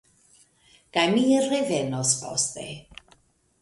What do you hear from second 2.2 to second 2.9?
poste.